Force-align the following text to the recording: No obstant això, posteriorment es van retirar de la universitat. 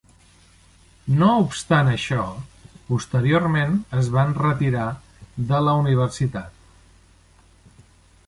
No 1.17 1.27
obstant 1.41 1.89
això, 1.91 2.23
posteriorment 2.87 3.77
es 3.99 4.09
van 4.15 4.33
retirar 4.39 4.87
de 5.53 5.61
la 5.67 5.75
universitat. 5.85 6.69